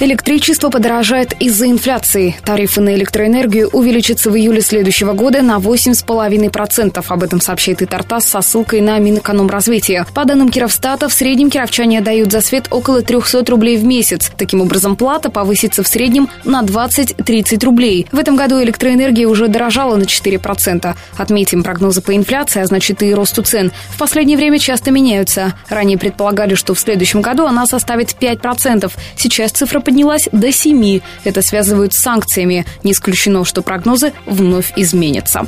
[0.00, 2.36] Электричество подорожает из-за инфляции.
[2.44, 7.04] Тарифы на электроэнергию увеличатся в июле следующего года на 8,5%.
[7.08, 10.06] Об этом сообщает и Тартас со ссылкой на Минэкономразвитие.
[10.14, 14.30] По данным Кировстата, в среднем кировчане отдают за свет около 300 рублей в месяц.
[14.36, 18.06] Таким образом, плата повысится в среднем на 20-30 рублей.
[18.12, 20.94] В этом году электроэнергия уже дорожала на 4%.
[21.16, 25.54] Отметим, прогнозы по инфляции, а значит и росту цен, в последнее время часто меняются.
[25.68, 28.92] Ранее предполагали, что в следующем году она составит 5%.
[29.16, 31.00] Сейчас цифра поднялась до 7.
[31.24, 32.66] Это связывают с санкциями.
[32.84, 35.46] Не исключено, что прогнозы вновь изменятся.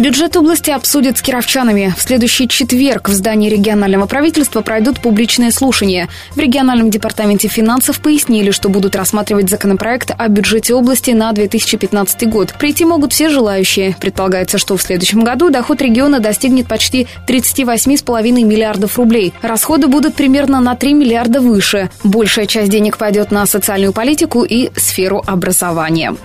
[0.00, 1.92] Бюджет области обсудят с кировчанами.
[1.94, 6.08] В следующий четверг в здании регионального правительства пройдут публичные слушания.
[6.30, 12.54] В региональном департаменте финансов пояснили, что будут рассматривать законопроект о бюджете области на 2015 год.
[12.58, 13.94] Прийти могут все желающие.
[14.00, 19.34] Предполагается, что в следующем году доход региона достигнет почти 38,5 миллиардов рублей.
[19.42, 21.90] Расходы будут примерно на 3 миллиарда выше.
[22.04, 26.16] Большая часть денег пойдет на социальную политику и сферу образования.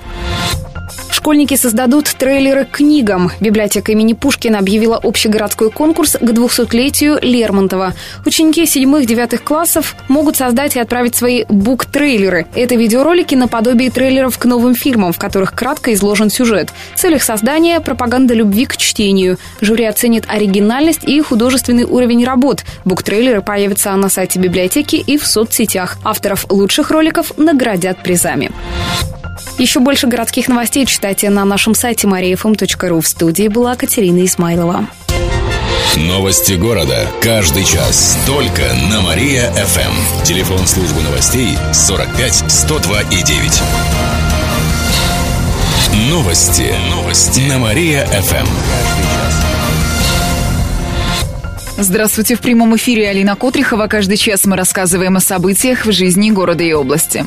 [1.26, 3.32] Школьники создадут трейлеры к книгам.
[3.40, 7.94] Библиотека имени Пушкина объявила общегородской конкурс к 200-летию Лермонтова.
[8.26, 12.46] Ученики 7-9 классов могут создать и отправить свои бук-трейлеры.
[12.54, 16.70] Это видеоролики наподобие трейлеров к новым фильмам, в которых кратко изложен сюжет.
[16.94, 19.40] Цель их создания– пропаганда любви к чтению.
[19.62, 22.64] Жюри оценит оригинальность и художественный уровень работ.
[22.86, 25.98] Бук-трейлеры появятся на сайте библиотеки и в соцсетях.
[26.04, 28.52] Авторов лучших роликов наградят призами.
[29.58, 33.02] Еще больше городских новостей читайте на нашем сайте mariafm.ru.
[33.02, 34.88] В студии была Катерина Исмайлова.
[35.96, 37.08] Новости города.
[37.22, 38.18] Каждый час.
[38.28, 40.24] Только на Мария-ФМ.
[40.26, 43.62] Телефон службы новостей 45 102 и 9.
[46.10, 46.74] Новости.
[46.90, 47.40] Новости.
[47.42, 48.46] На Мария-ФМ.
[51.78, 52.36] Здравствуйте.
[52.36, 53.88] В прямом эфире Алина Котрихова.
[53.88, 57.26] Каждый час мы рассказываем о событиях в жизни города и области.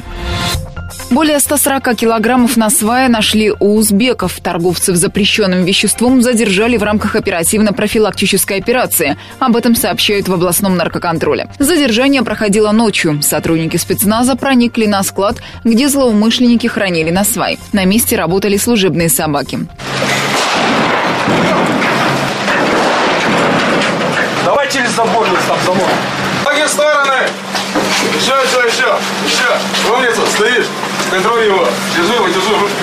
[1.11, 4.39] Более 140 килограммов на свае нашли у узбеков.
[4.41, 9.17] Торговцев запрещенным веществом задержали в рамках оперативно-профилактической операции.
[9.39, 11.49] Об этом сообщают в областном наркоконтроле.
[11.59, 13.23] Задержание проходило ночью.
[13.23, 17.59] Сотрудники спецназа проникли на склад, где злоумышленники хранили на свай.
[17.73, 19.61] На месте работали служебные собаки.
[24.45, 25.89] Давай через заборную там замок.
[26.45, 27.29] Ноги в стороны!
[29.25, 29.91] Еще.
[29.91, 30.67] Умница, стоишь.
[31.11, 31.67] Контроль его.
[31.97, 32.77] Держи его, держи ручку.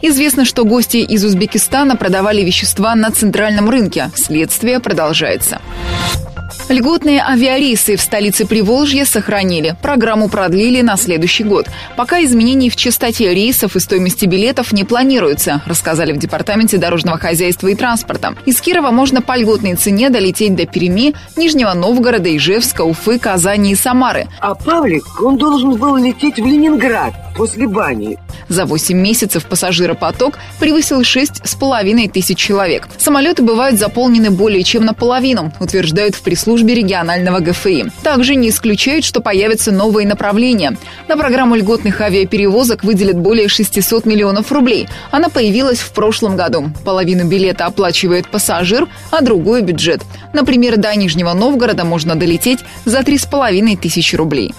[0.00, 4.10] Известно, что гости из Узбекистана продавали вещества на центральном рынке.
[4.14, 5.60] Следствие продолжается.
[6.68, 9.74] Льготные авиарейсы в столице Приволжья сохранили.
[9.80, 11.66] Программу продлили на следующий год.
[11.96, 17.68] Пока изменений в частоте рейсов и стоимости билетов не планируется, рассказали в Департаменте дорожного хозяйства
[17.68, 18.34] и транспорта.
[18.44, 23.74] Из Кирова можно по льготной цене долететь до Перми, Нижнего Новгорода, Ижевска, Уфы, Казани и
[23.74, 24.26] Самары.
[24.40, 28.18] А Павлик, он должен был лететь в Ленинград после бани.
[28.48, 32.88] За 8 месяцев пассажиропоток превысил 6,5 тысяч человек.
[32.98, 36.22] Самолеты бывают заполнены более чем наполовину, утверждают в
[36.58, 37.86] пресс-службе регионального ГФИ.
[38.02, 40.76] Также не исключают, что появятся новые направления.
[41.06, 44.88] На программу льготных авиаперевозок выделят более 600 миллионов рублей.
[45.10, 46.70] Она появилась в прошлом году.
[46.84, 50.02] Половину билета оплачивает пассажир, а другую– бюджет.
[50.32, 54.54] Например, до Нижнего Новгорода можно долететь за 3,5 тысячи рублей.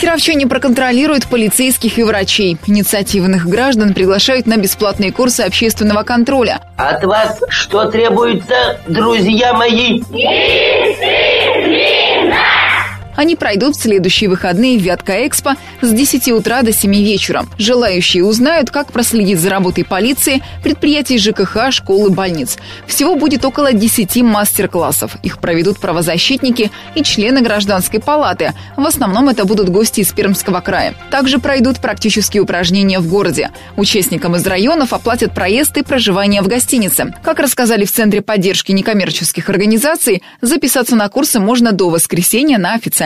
[0.00, 2.58] Кировчане проконтролируют полицейских и врачей.
[2.66, 6.60] Инициативных граждан приглашают на бесплатные курсы общественного контроля.
[6.76, 10.02] От вас что требуется, друзья мои?
[13.16, 17.46] Они пройдут в следующие выходные в Вятка-Экспо с 10 утра до 7 вечера.
[17.58, 22.58] Желающие узнают, как проследить за работой полиции, предприятий ЖКХ, школ и больниц.
[22.86, 25.16] Всего будет около 10 мастер-классов.
[25.22, 28.52] Их проведут правозащитники и члены гражданской палаты.
[28.76, 30.94] В основном это будут гости из Пермского края.
[31.10, 33.50] Также пройдут практические упражнения в городе.
[33.76, 37.14] Участникам из районов оплатят проезд и проживание в гостинице.
[37.22, 43.05] Как рассказали в Центре поддержки некоммерческих организаций, записаться на курсы можно до воскресенья на официальном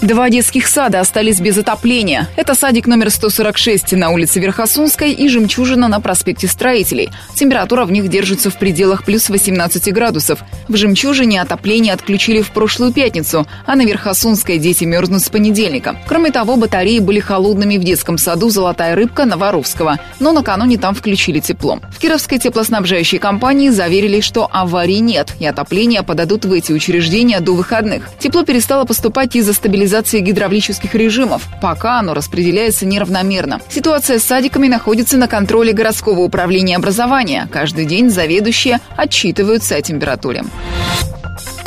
[0.00, 2.28] Два детских сада остались без отопления.
[2.36, 7.10] Это садик номер 146 на улице Верхосунской и «Жемчужина» на проспекте Строителей.
[7.34, 10.38] Температура в них держится в пределах плюс 18 градусов.
[10.68, 15.96] В «Жемчужине» отопление отключили в прошлую пятницу, а на Верхосунской дети мерзнут с понедельника.
[16.06, 20.94] Кроме того, батареи были холодными в детском саду «Золотая рыбка» на Воровского, но накануне там
[20.94, 21.80] включили тепло.
[21.90, 27.54] В Кировской теплоснабжающей компании заверили, что аварий нет, и отопление подадут в эти учреждения до
[27.54, 28.08] выходных.
[28.20, 31.48] Тепло перестало поступать из-за стабилизации стабилизации гидравлических режимов.
[31.62, 33.60] Пока оно распределяется неравномерно.
[33.70, 37.48] Ситуация с садиками находится на контроле городского управления образования.
[37.50, 40.44] Каждый день заведующие отчитываются о температуре.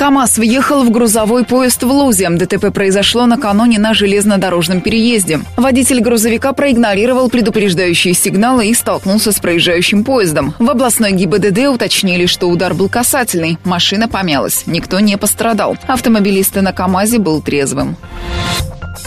[0.01, 2.27] КАМАЗ въехал в грузовой поезд в Лузе.
[2.27, 5.41] ДТП произошло накануне на железнодорожном переезде.
[5.57, 10.55] Водитель грузовика проигнорировал предупреждающие сигналы и столкнулся с проезжающим поездом.
[10.57, 13.59] В областной ГИБДД уточнили, что удар был касательный.
[13.63, 14.63] Машина помялась.
[14.65, 15.77] Никто не пострадал.
[15.85, 17.95] Автомобилист на КАМАЗе был трезвым.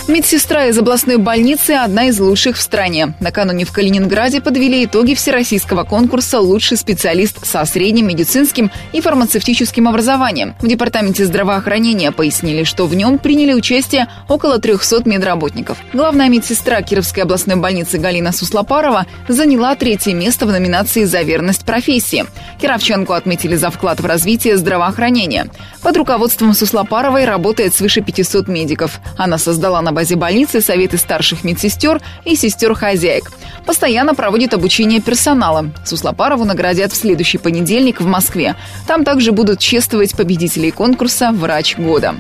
[0.08, 3.14] Медсестра из областной больницы– одна из лучших в стране.
[3.20, 10.54] Накануне в Калининграде подвели итоги всероссийского конкурса «Лучший специалист со средним медицинским и фармацевтическим образованием».
[10.60, 15.78] В Департаменте здравоохранения пояснили, что в нем приняли участие около 300 медработников.
[15.92, 22.26] Главная медсестра Кировской областной больницы Галина Суслопарова заняла третье место в номинации «За верность профессии».
[22.60, 25.48] Кировченко отметили за вклад в развитие здравоохранения.
[25.82, 29.00] Под руководством Суслопаровой работает свыше 500 медиков.
[29.16, 33.30] Она создала на базе больницы советы старших медсестер и сестер-хозяек.
[33.66, 35.70] Постоянно проводит обучение персонала.
[35.84, 38.56] Суслопарову наградят в следующий понедельник в Москве.
[38.86, 42.14] Там также будут чествовать победителей конкурса «Врач года».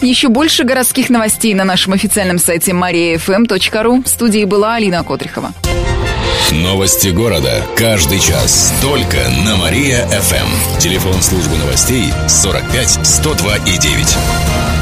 [0.00, 4.04] Еще больше городских новостей на нашем официальном сайте mariafm.ru.
[4.04, 5.52] В студии была Алина Котрихова.
[6.50, 7.62] Новости города.
[7.76, 8.74] Каждый час.
[8.82, 9.16] Только
[9.46, 10.78] на Мария-ФМ.
[10.78, 14.81] Телефон службы новостей 45 102 и 9.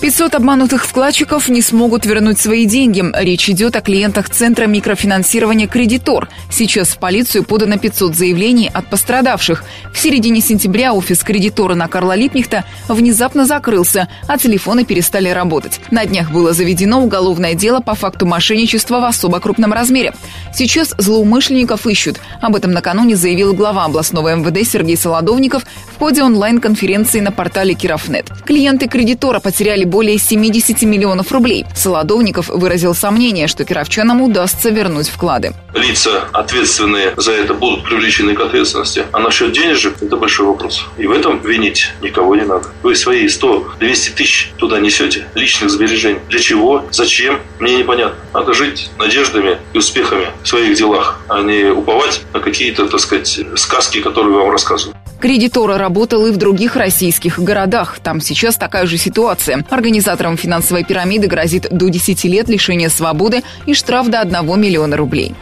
[0.00, 3.04] 500 обманутых вкладчиков не смогут вернуть свои деньги.
[3.14, 6.28] Речь идет о клиентах Центра микрофинансирования «Кредитор».
[6.52, 9.64] Сейчас в полицию подано 500 заявлений от пострадавших.
[9.92, 15.80] В середине сентября офис «Кредитора» на Карла Липнихта внезапно закрылся, а телефоны перестали работать.
[15.90, 20.14] На днях было заведено уголовное дело по факту мошенничества в особо крупном размере.
[20.54, 22.20] Сейчас злоумышленников ищут.
[22.40, 28.30] Об этом накануне заявил глава областного МВД Сергей Солодовников в ходе онлайн-конференции на портале Кировнет.
[28.46, 31.66] Клиенты «Кредитора» потеряли более 70 миллионов рублей.
[31.74, 35.52] Солодовников выразил сомнение, что кировчанам удастся вернуть вклады.
[35.74, 39.04] Лица, ответственные за это, будут привлечены к ответственности.
[39.12, 40.86] А насчет денежек– это большой вопрос.
[40.96, 42.68] И в этом винить никого не надо.
[42.82, 46.20] Вы свои 100-200 тысяч туда несете, личных сбережений.
[46.28, 46.84] Для чего?
[46.90, 47.40] Зачем?
[47.58, 48.18] Мне непонятно.
[48.34, 53.40] Надо жить надеждами и успехами в своих делах, а не уповать на какие-то, так сказать,
[53.56, 54.96] сказки, которые вам рассказывают.
[55.20, 57.98] Кредитора работал и в других российских городах.
[58.02, 59.64] Там сейчас такая же ситуация.
[59.68, 65.34] Организаторам финансовой пирамиды грозит до 10 лет лишения свободы и штраф до 1 миллиона рублей.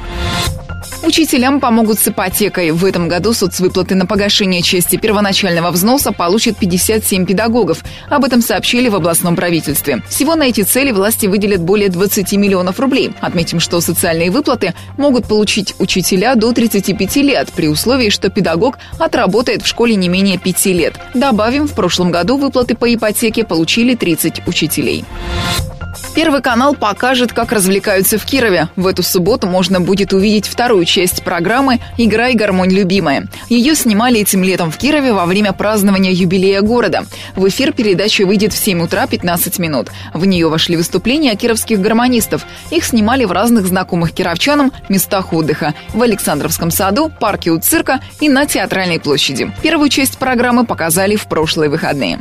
[1.02, 2.72] Учителям помогут с ипотекой.
[2.72, 7.84] В этом году соцвыплаты на погашение части первоначального взноса получат 57 педагогов.
[8.08, 10.02] Об этом сообщили в областном правительстве.
[10.08, 13.12] Всего на эти цели власти выделят более 20 миллионов рублей.
[13.20, 19.62] Отметим, что социальные выплаты могут получить учителя до 35 лет при условии, что педагог отработает
[19.62, 20.94] в школе не менее 5 лет.
[21.14, 25.04] Добавим, в прошлом году выплаты по ипотеке получили 30 учителей.
[26.16, 28.70] Первый канал покажет, как развлекаются в Кирове.
[28.74, 33.28] В эту субботу можно будет увидеть вторую часть программы «Играй, гармонь, любимая».
[33.50, 37.04] Ее снимали этим летом в Кирове во время празднования юбилея города.
[37.34, 39.90] В эфир передача выйдет в 7 утра 15 минут.
[40.14, 42.46] В нее вошли выступления кировских гармонистов.
[42.70, 45.74] Их снимали в разных знакомых кировчанам местах отдыха.
[45.92, 49.52] В Александровском саду, парке у цирка и на Театральной площади.
[49.62, 52.20] Первую часть программы показали в прошлые выходные.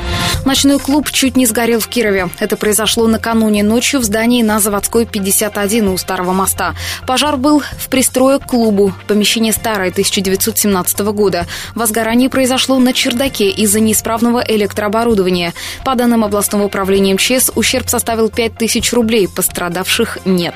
[0.45, 2.29] Ночной клуб чуть не сгорел в Кирове.
[2.39, 6.73] Это произошло накануне ночью в здании на Заводской 51 у Старого моста.
[7.05, 8.93] Пожар был в пристрое к клубу.
[9.07, 11.45] Помещение старое, 1917 года.
[11.75, 15.53] Возгорание произошло на чердаке из-за неисправного электрооборудования.
[15.85, 19.27] По данным областного управления МЧС, ущерб составил 5000 рублей.
[19.27, 20.55] Пострадавших нет.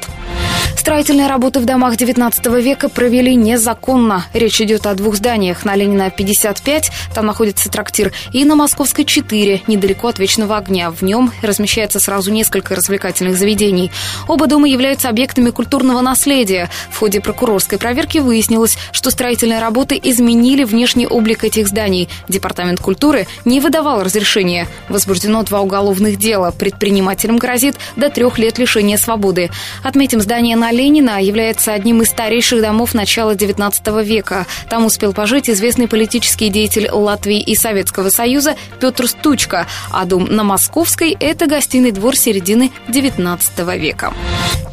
[0.85, 4.25] Строительные работы в домах 19 века провели незаконно.
[4.33, 5.65] Речь идет о двух зданиях.
[5.65, 10.91] На Ленина 55, там находится трактир, и на Московской 4, недалеко от Вечного огня.
[10.91, 13.91] В нем размещается сразу несколько развлекательных заведений.
[14.27, 16.69] Оба дома являются объектами культурного наследия.
[16.89, 22.09] В ходе прокурорской проверки выяснилось, что строительные работы изменили внешний облик этих зданий.
[22.27, 24.67] Департамент культуры не выдавал разрешения.
[24.89, 26.51] Возбуждено два уголовных дела.
[26.51, 29.51] Предпринимателям грозит до трех лет лишения свободы.
[29.83, 34.47] Отметим, здание на Ленина является одним из старейших домов начала XIX века.
[34.69, 40.43] Там успел пожить известный политический деятель Латвии и Советского Союза Петр Стучка, а дом на
[40.43, 44.13] Московской– это гостиный двор середины XIX века.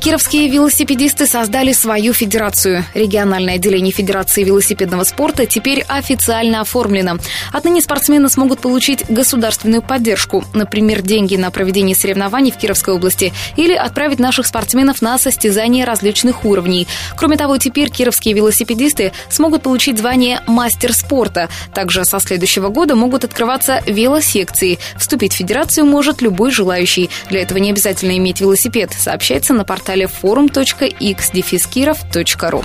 [0.03, 2.85] Кировские велосипедисты создали свою федерацию.
[2.93, 7.19] Региональное отделение Федерации велосипедного спорта теперь официально оформлено.
[7.53, 13.75] Отныне спортсмены смогут получить государственную поддержку, например, деньги на проведение соревнований в Кировской области или
[13.75, 16.89] отправить наших спортсменов на состязания различных уровней.
[17.17, 21.49] Кроме того, теперь кировские велосипедисты смогут получить звание мастер спорта.
[21.75, 24.81] Также со следующего года могут открываться велосекции.
[24.97, 27.11] Вступить в федерацию может любой желающий.
[27.29, 32.65] Для этого не обязательно иметь велосипед, сообщается на портале forum.x-киров.ру.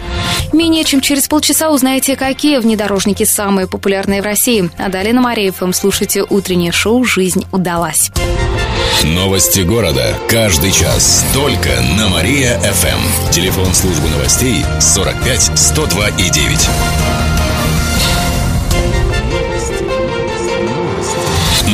[0.53, 4.69] Менее чем через полчаса узнаете, какие внедорожники самые популярные в России.
[4.77, 8.11] А далее на Мария ФМ слушайте утреннее шоу «Жизнь удалась».
[9.03, 10.15] Новости города.
[10.27, 11.25] Каждый час.
[11.33, 13.31] Только на Мария-ФМ.
[13.31, 16.69] Телефон службы новостей 45 102 и 9.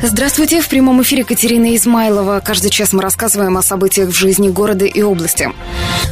[0.00, 2.40] Здравствуйте, в прямом эфире Катерина Измайлова.
[2.44, 5.50] Каждый час мы рассказываем о событиях в жизни города и области.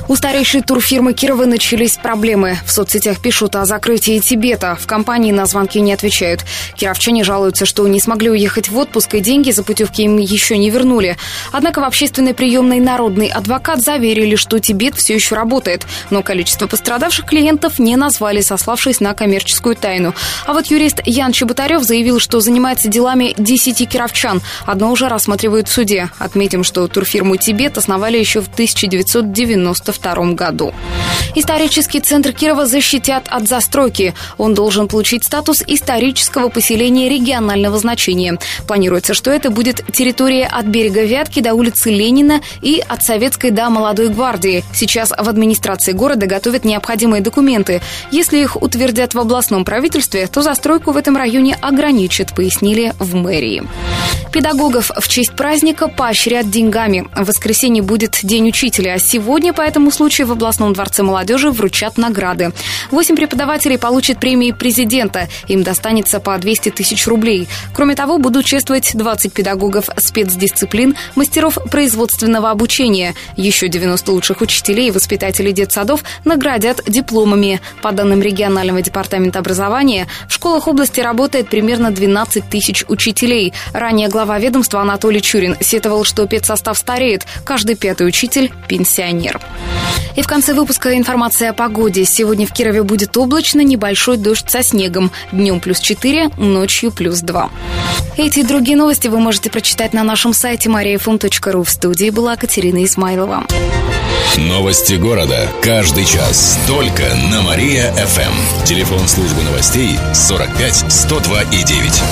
[0.09, 2.59] У старейшей турфирмы Кирова начались проблемы.
[2.67, 4.77] В соцсетях пишут о закрытии Тибета.
[4.81, 6.45] В компании на звонки не отвечают.
[6.75, 10.69] Кировчане жалуются, что не смогли уехать в отпуск и деньги за путевки им еще не
[10.71, 11.17] вернули.
[11.53, 15.87] Однако в общественной приемной народный адвокат заверили, что Тибет все еще работает.
[16.11, 20.13] Но количество пострадавших клиентов не назвали, сославшись на коммерческую тайну.
[20.45, 24.41] А вот юрист Ян Чеботарев заявил, что занимается делами 10 10 кировчан.
[24.65, 26.11] Одно уже рассматривают в суде.
[26.19, 30.73] Отметим, что турфирму «Тибет» основали еще в 1992 году.
[31.35, 34.15] Исторический центр Кирова защитят от застройки.
[34.39, 38.39] Он должен получить статус исторического поселения регионального значения.
[38.67, 43.69] Планируется, что это будет территория от берега Вятки до улицы Ленина и от Советской до
[43.69, 44.65] Молодой гвардии.
[44.73, 47.83] Сейчас в администрации города готовят необходимые документы.
[48.11, 53.66] Если их утвердят в областном правительстве, то застройку в этом районе ограничат, пояснили в мэрии.
[54.33, 57.09] Педагогов в честь праздника поощрят деньгами.
[57.15, 61.97] В воскресенье будет День учителя, а сегодня по этому случаю в областном дворце молодежи вручат
[61.97, 62.53] награды.
[62.91, 65.29] Восемь преподавателей получат премии президента.
[65.49, 67.49] Им достанется по 200 тысяч рублей.
[67.73, 73.15] Кроме того, будут чествовать 20 педагогов спецдисциплин, мастеров производственного обучения.
[73.37, 77.61] Еще 90 лучших учителей и воспитателей детсадов наградят дипломами.
[77.81, 83.55] По данным регионального департамента образования, в школах области работает примерно 12 тысяч учителей.
[83.73, 87.27] Ранее глава ведомства Анатолий Чурин сетовал, что педсостав стареет.
[87.45, 89.41] Каждый пятый учитель– пенсионер.
[90.17, 92.05] И в конце выпуска информация о погоде.
[92.05, 95.13] Сегодня в Кирове будет облачно, небольшой дождь со снегом.
[95.31, 97.51] Днем плюс 4, ночью плюс 2.
[98.17, 101.65] Эти и другие новости вы можете прочитать на нашем сайте mariafm.ru.
[101.65, 103.45] В студии была Катерина Измайлова.
[104.37, 105.49] Новости города.
[105.63, 106.59] Каждый час.
[106.67, 108.65] Только на Мария-ФМ.
[108.65, 112.03] Телефон службы новостей 45 102 и 9.